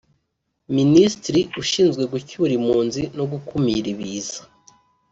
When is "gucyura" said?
2.13-2.51